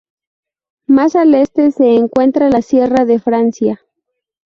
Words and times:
Más 0.87 1.15
al 1.15 1.35
este 1.35 1.69
se 1.69 1.93
encuentra 1.93 2.49
la 2.49 2.63
Sierra 2.63 3.05
de 3.05 3.19
Francia. 3.19 3.81